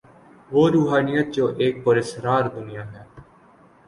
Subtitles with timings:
[0.51, 3.03] وہ روحانیت جو ایک پراسرار دنیا ہے۔